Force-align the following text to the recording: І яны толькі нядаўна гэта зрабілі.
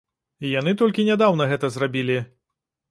І 0.47 0.53
яны 0.59 0.71
толькі 0.81 1.05
нядаўна 1.11 1.49
гэта 1.53 1.73
зрабілі. 1.77 2.19